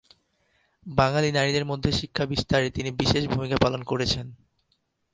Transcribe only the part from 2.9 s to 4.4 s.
বিশেষ ভুমিকা পালন করেছেন।